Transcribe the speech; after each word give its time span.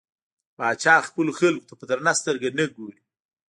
پاچا 0.57 0.95
خپلو 1.07 1.31
خلکو 1.39 1.67
ته 1.69 1.73
په 1.79 1.85
درنه 1.89 2.13
سترګه 2.21 2.49
نه 2.57 2.65
ګوري. 2.75 3.01